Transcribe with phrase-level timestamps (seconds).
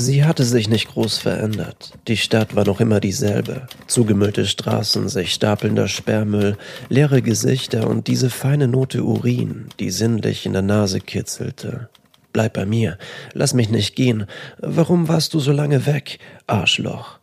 [0.00, 1.92] Sie hatte sich nicht groß verändert.
[2.06, 3.66] Die Stadt war noch immer dieselbe.
[3.88, 6.56] Zugemüllte Straßen, sich stapelnder Sperrmüll,
[6.88, 11.88] leere Gesichter und diese feine Note Urin, die sinnlich in der Nase kitzelte.
[12.32, 12.96] Bleib bei mir.
[13.32, 14.26] Lass mich nicht gehen.
[14.60, 17.18] Warum warst du so lange weg, Arschloch?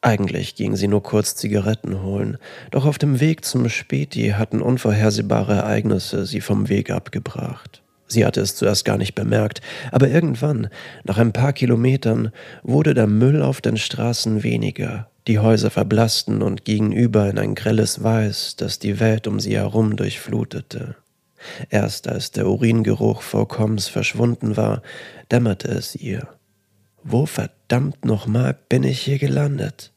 [0.00, 2.38] Eigentlich ging sie nur kurz Zigaretten holen,
[2.70, 7.83] doch auf dem Weg zum Späti hatten unvorhersehbare Ereignisse sie vom Weg abgebracht.
[8.06, 9.60] Sie hatte es zuerst gar nicht bemerkt,
[9.90, 10.68] aber irgendwann,
[11.04, 16.64] nach ein paar Kilometern, wurde der Müll auf den Straßen weniger, die Häuser verblassten und
[16.64, 20.96] gegenüber in ein grelles Weiß, das die Welt um sie herum durchflutete.
[21.70, 24.82] Erst als der Uringeruch vollkommens verschwunden war,
[25.30, 26.28] dämmerte es ihr.
[27.02, 29.92] Wo verdammt nochmal bin ich hier gelandet?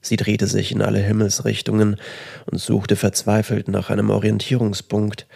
[0.00, 1.96] Sie drehte sich in alle Himmelsrichtungen
[2.50, 5.26] und suchte verzweifelt nach einem Orientierungspunkt,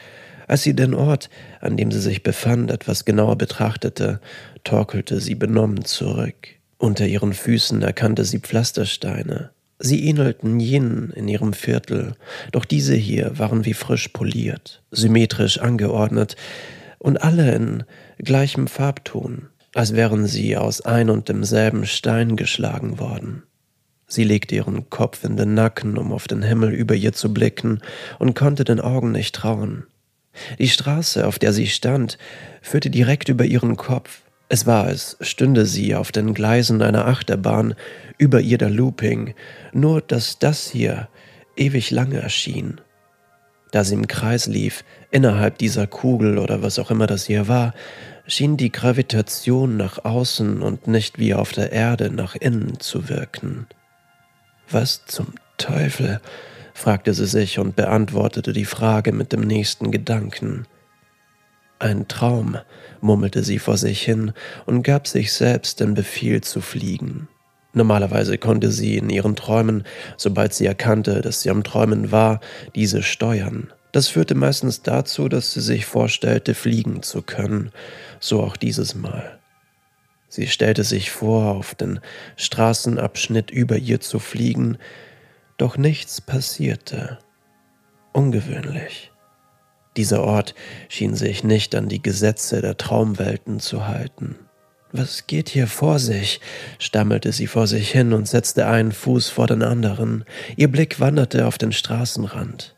[0.46, 4.20] als sie den Ort, an dem sie sich befand, etwas genauer betrachtete,
[4.64, 6.48] torkelte sie benommen zurück.
[6.78, 9.50] Unter ihren Füßen erkannte sie Pflastersteine.
[9.78, 12.14] Sie ähnelten jenen in ihrem Viertel,
[12.52, 16.36] doch diese hier waren wie frisch poliert, symmetrisch angeordnet
[16.98, 17.84] und alle in
[18.18, 23.42] gleichem Farbton, als wären sie aus ein und demselben Stein geschlagen worden.
[24.08, 27.80] Sie legte ihren Kopf in den Nacken, um auf den Himmel über ihr zu blicken,
[28.18, 29.84] und konnte den Augen nicht trauen.
[30.58, 32.18] Die Straße, auf der sie stand,
[32.62, 34.22] führte direkt über ihren Kopf.
[34.48, 37.74] Es war, als stünde sie auf den Gleisen einer Achterbahn,
[38.18, 39.34] über ihr der Looping,
[39.72, 41.08] nur dass das hier
[41.56, 42.80] ewig lange erschien.
[43.72, 47.74] Da sie im Kreis lief, innerhalb dieser Kugel oder was auch immer das hier war,
[48.26, 53.66] schien die Gravitation nach außen und nicht wie auf der Erde nach innen zu wirken.
[54.70, 56.20] Was zum Teufel?
[56.76, 60.66] Fragte sie sich und beantwortete die Frage mit dem nächsten Gedanken.
[61.78, 62.58] Ein Traum,
[63.00, 64.32] murmelte sie vor sich hin
[64.66, 67.28] und gab sich selbst den Befehl zu fliegen.
[67.72, 69.84] Normalerweise konnte sie in ihren Träumen,
[70.18, 72.40] sobald sie erkannte, dass sie am Träumen war,
[72.74, 73.72] diese steuern.
[73.92, 77.72] Das führte meistens dazu, dass sie sich vorstellte, fliegen zu können,
[78.20, 79.38] so auch dieses Mal.
[80.28, 82.00] Sie stellte sich vor, auf den
[82.36, 84.76] Straßenabschnitt über ihr zu fliegen,
[85.56, 87.18] doch nichts passierte.
[88.12, 89.12] Ungewöhnlich.
[89.96, 90.54] Dieser Ort
[90.88, 94.36] schien sich nicht an die Gesetze der Traumwelten zu halten.
[94.92, 96.40] Was geht hier vor sich?
[96.78, 100.24] stammelte sie vor sich hin und setzte einen Fuß vor den anderen.
[100.56, 102.74] Ihr Blick wanderte auf den Straßenrand.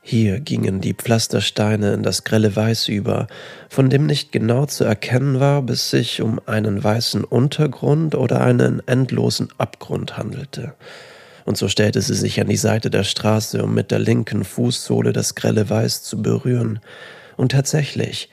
[0.00, 3.26] Hier gingen die Pflastersteine in das grelle Weiß über,
[3.68, 8.42] von dem nicht genau zu erkennen war, ob es sich um einen weißen Untergrund oder
[8.42, 10.74] einen endlosen Abgrund handelte
[11.44, 15.12] und so stellte sie sich an die Seite der Straße, um mit der linken Fußsohle
[15.12, 16.80] das grelle Weiß zu berühren,
[17.36, 18.28] und tatsächlich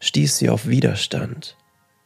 [0.00, 1.56] stieß sie auf Widerstand.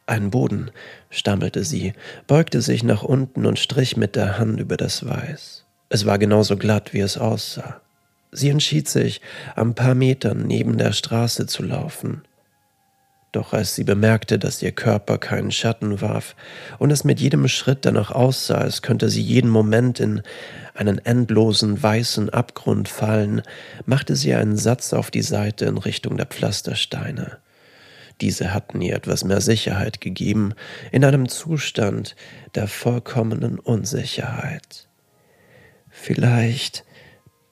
[0.05, 0.71] Ein Boden,
[1.09, 1.93] stammelte sie,
[2.27, 5.65] beugte sich nach unten und strich mit der Hand über das Weiß.
[5.89, 7.81] Es war genauso glatt, wie es aussah.
[8.31, 9.21] Sie entschied sich,
[9.55, 12.23] ein paar Metern neben der Straße zu laufen.
[13.31, 16.35] Doch als sie bemerkte, dass ihr Körper keinen Schatten warf
[16.79, 20.21] und es mit jedem Schritt danach aussah, als könnte sie jeden Moment in
[20.73, 23.41] einen endlosen weißen Abgrund fallen,
[23.85, 27.37] machte sie einen Satz auf die Seite in Richtung der Pflastersteine.
[28.19, 30.53] Diese hatten ihr etwas mehr Sicherheit gegeben,
[30.91, 32.15] in einem Zustand
[32.53, 34.87] der vollkommenen Unsicherheit.
[35.89, 36.85] Vielleicht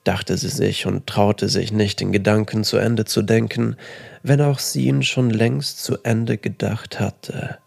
[0.10, 3.76] dachte sie sich und traute sich nicht, den Gedanken zu Ende zu denken,
[4.24, 7.60] wenn auch sie ihn schon längst zu Ende gedacht hatte.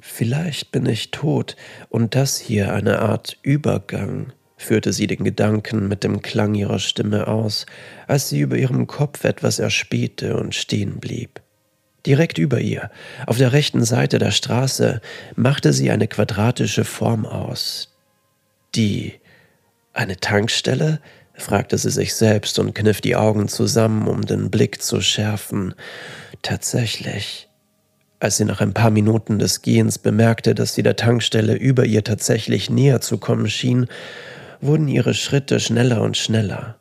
[0.00, 1.54] Vielleicht bin ich tot
[1.88, 7.28] und das hier eine Art Übergang, führte sie den Gedanken mit dem Klang ihrer Stimme
[7.28, 7.66] aus,
[8.08, 11.40] als sie über ihrem Kopf etwas erspähte und stehen blieb.
[12.06, 12.90] Direkt über ihr,
[13.24, 15.00] auf der rechten Seite der Straße,
[15.36, 17.94] machte sie eine quadratische Form aus.
[18.74, 19.20] Die
[19.92, 20.98] eine Tankstelle?
[21.42, 25.74] Fragte sie sich selbst und kniff die Augen zusammen, um den Blick zu schärfen.
[26.42, 27.48] Tatsächlich.
[28.20, 32.04] Als sie nach ein paar Minuten des Gehens bemerkte, dass sie der Tankstelle über ihr
[32.04, 33.88] tatsächlich näher zu kommen schien,
[34.60, 36.76] wurden ihre Schritte schneller und schneller.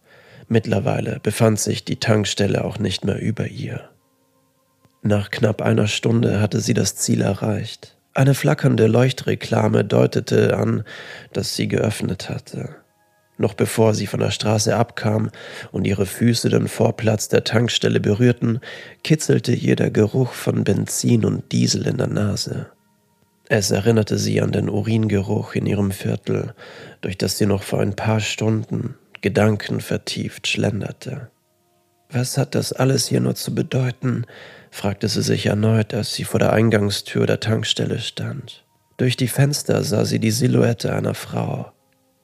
[0.47, 3.89] Mittlerweile befand sich die Tankstelle auch nicht mehr über ihr.
[5.01, 7.97] Nach knapp einer Stunde hatte sie das Ziel erreicht.
[8.13, 10.83] Eine flackernde Leuchtreklame deutete an,
[11.33, 12.75] dass sie geöffnet hatte.
[13.41, 15.31] Noch bevor sie von der Straße abkam
[15.71, 18.59] und ihre Füße den Vorplatz der Tankstelle berührten,
[19.03, 22.67] kitzelte ihr der Geruch von Benzin und Diesel in der Nase.
[23.49, 26.53] Es erinnerte sie an den Uringeruch in ihrem Viertel,
[27.01, 31.31] durch das sie noch vor ein paar Stunden gedankenvertieft schlenderte.
[32.11, 34.27] Was hat das alles hier nur zu bedeuten?
[34.69, 38.63] fragte sie sich erneut, als sie vor der Eingangstür der Tankstelle stand.
[38.97, 41.71] Durch die Fenster sah sie die Silhouette einer Frau.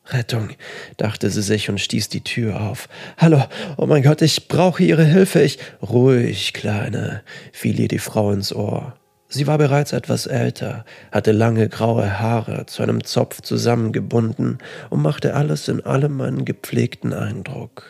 [0.10, 0.50] Rettung,
[0.98, 2.88] dachte sie sich und stieß die Tür auf.
[3.18, 3.44] Hallo,
[3.78, 5.60] oh mein Gott, ich brauche Ihre Hilfe, ich.
[5.82, 8.96] Ruhig, Kleine, fiel ihr die Frau ins Ohr.
[9.30, 14.60] Sie war bereits etwas älter, hatte lange graue Haare zu einem Zopf zusammengebunden
[14.90, 17.84] und machte alles in allem einen gepflegten Eindruck,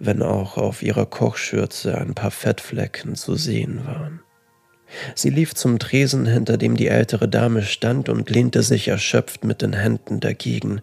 [0.00, 4.22] wenn auch auf ihrer Kochschürze ein paar Fettflecken zu sehen waren.
[5.14, 9.62] Sie lief zum Tresen, hinter dem die ältere Dame stand, und lehnte sich erschöpft mit
[9.62, 10.80] den Händen dagegen.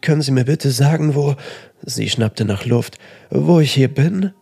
[0.00, 1.36] Können Sie mir bitte sagen, wo.
[1.82, 2.98] Sie schnappte nach Luft.
[3.30, 4.32] Wo ich hier bin?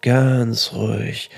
[0.00, 1.30] Ganz ruhig.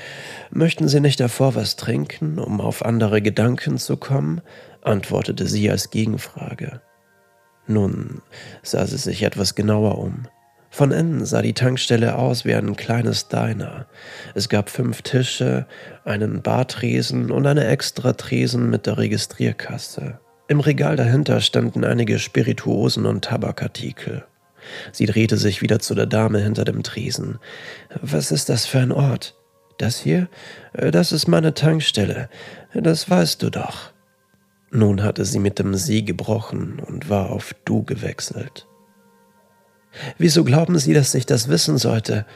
[0.50, 4.42] Möchten Sie nicht davor was trinken, um auf andere Gedanken zu kommen?
[4.82, 6.80] antwortete sie als Gegenfrage.
[7.66, 8.22] Nun
[8.62, 10.26] sah sie sich etwas genauer um.
[10.70, 13.86] Von innen sah die Tankstelle aus wie ein kleines Diner.
[14.34, 15.66] Es gab fünf Tische,
[16.04, 20.20] einen Bartresen und eine Extratresen mit der Registrierkasse.
[20.46, 24.24] Im Regal dahinter standen einige Spirituosen und Tabakartikel.
[24.92, 27.38] Sie drehte sich wieder zu der Dame hinter dem Tresen.
[28.00, 29.36] Was ist das für ein Ort?
[29.78, 30.28] Das hier?
[30.72, 32.28] Das ist meine Tankstelle.
[32.74, 33.92] Das weißt du doch.
[34.70, 38.68] Nun hatte sie mit dem Sie gebrochen und war auf Du gewechselt.
[40.18, 42.26] Wieso glauben Sie, dass ich das wissen sollte?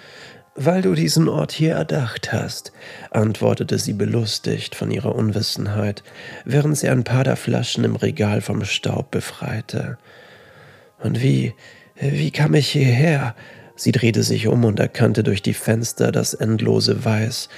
[0.56, 2.72] Weil du diesen Ort hier erdacht hast,
[3.10, 6.04] antwortete sie belustigt von ihrer Unwissenheit,
[6.44, 9.98] während sie ein paar der Flaschen im Regal vom Staub befreite.
[11.02, 11.54] Und wie,
[11.96, 13.34] wie kam ich hierher?
[13.74, 17.48] Sie drehte sich um und erkannte durch die Fenster das endlose Weiß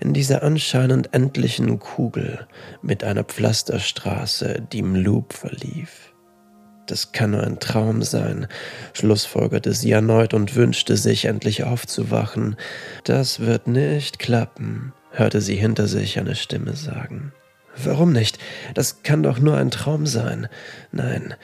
[0.00, 2.46] in dieser anscheinend endlichen Kugel
[2.80, 6.15] mit einer Pflasterstraße, die im Loop verlief.
[6.86, 8.46] Das kann nur ein Traum sein,
[8.92, 12.56] schlussfolgerte sie erneut und wünschte sich endlich aufzuwachen.
[13.04, 17.32] Das wird nicht klappen, hörte sie hinter sich eine Stimme sagen.
[17.82, 18.38] Warum nicht?
[18.74, 20.48] Das kann doch nur ein Traum sein.
[20.92, 21.34] Nein,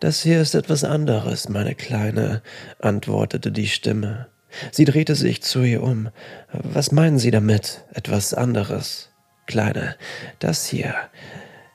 [0.00, 2.42] das hier ist etwas anderes, meine Kleine,
[2.78, 4.28] antwortete die Stimme.
[4.70, 6.10] Sie drehte sich zu ihr um.
[6.52, 7.84] Was meinen Sie damit?
[7.92, 9.10] Etwas anderes?
[9.46, 9.96] Kleine,
[10.38, 10.94] das hier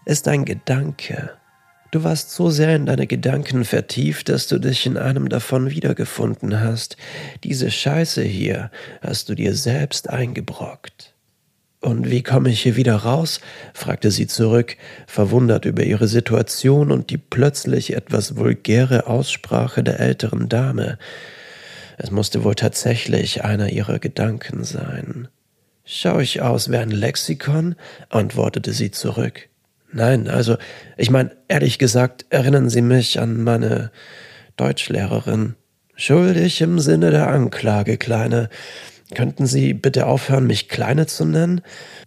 [0.05, 1.31] ist ein Gedanke.
[1.91, 6.61] Du warst so sehr in deine Gedanken vertieft, dass du dich in einem davon wiedergefunden
[6.61, 6.97] hast.
[7.43, 8.69] Diese Scheiße hier
[9.01, 11.15] hast du dir selbst eingebrockt.
[11.81, 13.39] Und wie komme ich hier wieder raus?
[13.73, 14.75] fragte sie zurück,
[15.07, 20.99] verwundert über ihre Situation und die plötzlich etwas vulgäre Aussprache der älteren Dame.
[21.97, 25.27] Es musste wohl tatsächlich einer ihrer Gedanken sein.
[25.85, 27.75] Schau ich aus wie ein Lexikon?
[28.09, 29.49] antwortete sie zurück.
[29.91, 30.57] Nein, also,
[30.97, 33.91] ich meine, ehrlich gesagt, erinnern Sie mich an meine
[34.55, 35.55] Deutschlehrerin.
[35.95, 38.49] Schuldig im Sinne der Anklage, Kleine.
[39.15, 41.61] Könnten Sie bitte aufhören, mich Kleine zu nennen?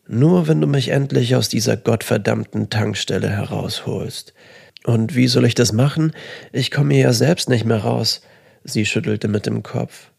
[0.06, 4.32] Nur wenn du mich endlich aus dieser gottverdammten Tankstelle herausholst.
[4.85, 6.12] Und wie soll ich das machen?
[6.52, 8.23] Ich komme ja selbst nicht mehr raus.
[8.64, 10.11] Sie schüttelte mit dem Kopf.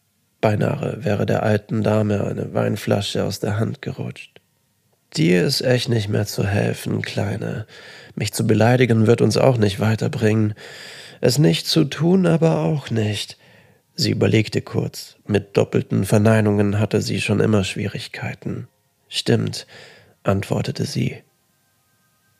[0.41, 4.41] Beinahe wäre der alten Dame eine Weinflasche aus der Hand gerutscht.
[5.15, 7.67] Dir ist echt nicht mehr zu helfen, Kleine.
[8.15, 10.55] Mich zu beleidigen wird uns auch nicht weiterbringen.
[11.21, 13.37] Es nicht zu tun aber auch nicht.
[13.95, 15.17] Sie überlegte kurz.
[15.27, 18.67] Mit doppelten Verneinungen hatte sie schon immer Schwierigkeiten.
[19.07, 19.67] Stimmt,
[20.23, 21.17] antwortete sie.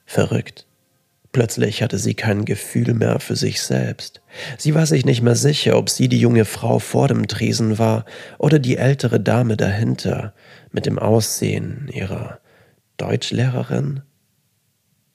[0.05, 0.65] Verrückt.
[1.31, 4.21] Plötzlich hatte sie kein Gefühl mehr für sich selbst.
[4.57, 8.05] Sie war sich nicht mehr sicher, ob sie die junge Frau vor dem Tresen war
[8.37, 10.33] oder die ältere Dame dahinter,
[10.71, 12.39] mit dem Aussehen ihrer
[12.97, 14.01] Deutschlehrerin?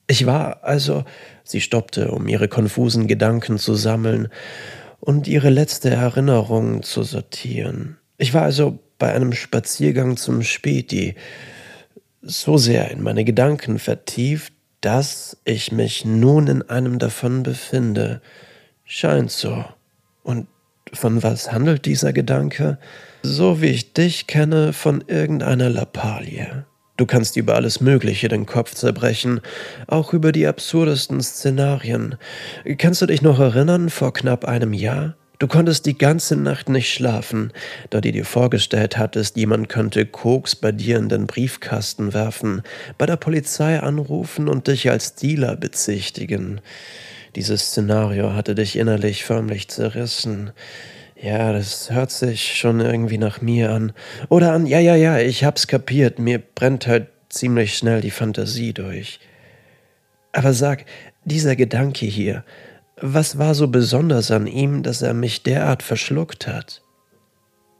[0.07, 1.05] Ich war also,
[1.45, 4.29] sie stoppte, um ihre konfusen Gedanken zu sammeln
[5.01, 7.99] und ihre letzte Erinnerung zu sortieren.
[8.17, 11.15] Ich war also bei einem Spaziergang zum Späti
[12.23, 18.21] so sehr in meine Gedanken vertieft, dass ich mich nun in einem davon befinde.
[18.85, 19.65] Scheint so.
[20.23, 20.49] Und
[20.93, 22.79] von was handelt dieser Gedanke?
[23.23, 26.65] So wie ich dich kenne, von irgendeiner Lappalie.
[26.99, 29.41] Du kannst über alles Mögliche den Kopf zerbrechen,
[29.87, 32.17] auch über die absurdesten Szenarien.
[32.77, 35.15] Kannst du dich noch erinnern, vor knapp einem Jahr?
[35.39, 37.53] Du konntest die ganze Nacht nicht schlafen,
[37.91, 42.63] da du dir vorgestellt hattest, jemand könnte Koks bei dir in den Briefkasten werfen,
[42.99, 46.61] bei der Polizei anrufen und dich als Dealer bezichtigen.
[47.37, 50.51] Dieses Szenario hatte dich innerlich förmlich zerrissen.
[51.21, 53.93] Ja, das hört sich schon irgendwie nach mir an.
[54.29, 58.73] Oder an, ja, ja, ja, ich hab's kapiert, mir brennt halt ziemlich schnell die Fantasie
[58.73, 59.19] durch.
[60.33, 60.85] Aber sag,
[61.25, 62.45] dieser Gedanke hier,
[63.01, 66.83] was war so besonders an ihm, dass er mich derart verschluckt hat?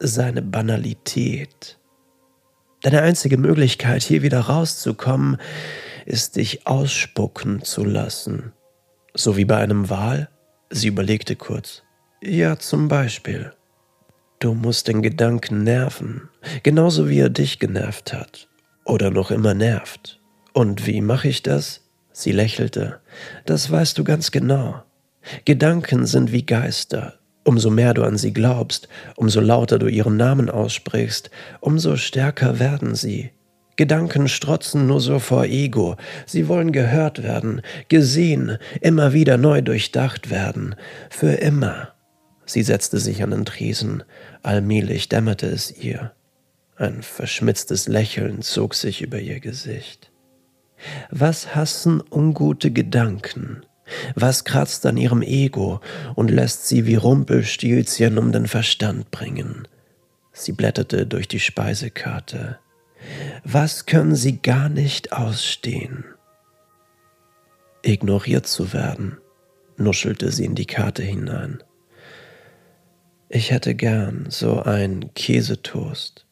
[0.01, 1.79] Seine Banalität.
[2.83, 5.39] Deine einzige Möglichkeit, hier wieder rauszukommen,
[6.07, 8.53] ist dich ausspucken zu lassen.
[9.15, 10.29] So wie bei einem Wal?
[10.71, 11.83] Sie überlegte kurz.
[12.21, 13.53] Ja, zum Beispiel.
[14.41, 16.29] Du musst den Gedanken nerven,
[16.65, 18.49] genauso wie er dich genervt hat
[18.85, 20.21] oder noch immer nervt.
[20.53, 21.89] Und wie mache ich das?
[22.11, 22.99] Sie lächelte.
[23.47, 24.83] Das weißt du ganz genau.
[25.45, 27.15] Gedanken sind wie Geister.
[27.45, 32.97] Umso mehr du an sie glaubst, umso lauter du ihren Namen aussprichst, umso stärker werden
[32.97, 33.31] sie.
[33.77, 35.97] Gedanken strotzen nur so vor Ego,
[36.27, 40.75] sie wollen gehört werden, gesehen, immer wieder neu durchdacht werden,
[41.11, 41.95] für immer.
[42.49, 44.05] Sie setzte sich an den Tresen,
[44.43, 46.13] allmählich dämmerte es ihr.
[46.77, 50.11] Ein verschmitztes Lächeln zog sich über ihr Gesicht.
[51.11, 53.67] Was hassen ungute Gedanken?
[54.15, 55.83] Was kratzt an ihrem Ego
[56.15, 59.69] und lässt sie wie Rumpelstilzchen um den Verstand bringen?
[60.33, 62.59] Sie blätterte durch die Speisekarte.
[63.45, 66.07] Was können sie gar nicht ausstehen?
[67.83, 69.19] Ignoriert zu werden,
[69.77, 71.63] nuschelte sie in die Karte hinein.
[73.31, 76.28] Ich hätte gern so ein Käsetoast.